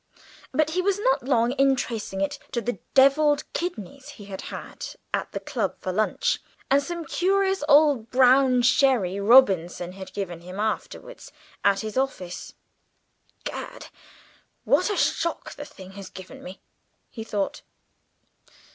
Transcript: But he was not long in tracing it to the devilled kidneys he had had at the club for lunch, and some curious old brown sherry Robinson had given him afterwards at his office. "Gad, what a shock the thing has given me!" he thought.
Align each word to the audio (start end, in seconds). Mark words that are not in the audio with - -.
But 0.51 0.71
he 0.71 0.81
was 0.81 0.97
not 0.97 1.25
long 1.27 1.51
in 1.51 1.75
tracing 1.75 2.21
it 2.21 2.39
to 2.53 2.59
the 2.59 2.79
devilled 2.95 3.43
kidneys 3.53 4.09
he 4.09 4.25
had 4.25 4.41
had 4.49 4.95
at 5.13 5.31
the 5.31 5.39
club 5.39 5.75
for 5.79 5.91
lunch, 5.91 6.39
and 6.71 6.81
some 6.81 7.05
curious 7.05 7.63
old 7.69 8.09
brown 8.09 8.63
sherry 8.63 9.19
Robinson 9.19 9.91
had 9.91 10.11
given 10.13 10.41
him 10.41 10.59
afterwards 10.59 11.31
at 11.63 11.81
his 11.81 11.97
office. 11.97 12.55
"Gad, 13.43 13.89
what 14.63 14.89
a 14.89 14.97
shock 14.97 15.51
the 15.53 15.65
thing 15.65 15.91
has 15.91 16.09
given 16.09 16.41
me!" 16.43 16.61
he 17.11 17.23
thought. 17.23 17.61